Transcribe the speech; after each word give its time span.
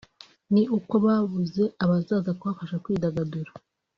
ni 0.53 0.63
uko 0.77 0.93
babuze 1.05 1.63
abazaza 1.83 2.31
kubafasha 2.39 2.81
kwidagadura 2.83 3.51